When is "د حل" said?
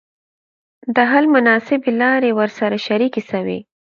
0.95-1.25